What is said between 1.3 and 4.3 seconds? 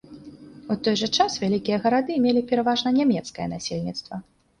вялікія гарады мелі пераважна нямецкае насельніцтва.